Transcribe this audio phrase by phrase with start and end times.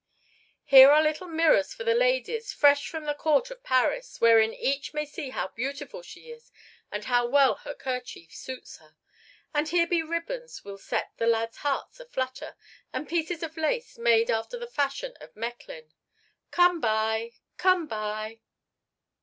[0.65, 4.95] "Here are little mirrors for the ladies, fresh from the court of Paris, wherein each
[4.95, 6.51] may see how beautiful she is
[6.91, 8.95] and how well her kerchief suits her.
[9.53, 12.55] And here be ribbands will set the lads' hearts aflutter,
[12.91, 15.93] and pieces of lace made after the fashion of Mechlin.
[16.49, 18.41] Come buy, come buy!